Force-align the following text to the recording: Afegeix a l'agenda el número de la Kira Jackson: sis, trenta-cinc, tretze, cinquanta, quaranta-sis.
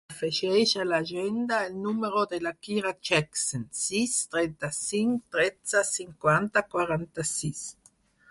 Afegeix 0.11 0.71
a 0.83 0.85
l'agenda 0.91 1.57
el 1.65 1.75
número 1.81 2.23
de 2.31 2.39
la 2.45 2.53
Kira 2.67 2.93
Jackson: 3.09 3.67
sis, 3.81 4.15
trenta-cinc, 4.35 5.21
tretze, 5.37 5.83
cinquanta, 5.93 6.67
quaranta-sis. 6.73 7.63